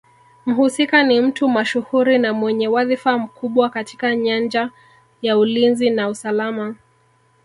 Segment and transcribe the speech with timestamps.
[0.45, 4.69] Mhusika ni mtu mashuhuri na mwenye wadhifa mkubwa katika nyanja
[5.21, 6.75] ya ulinzi na usalama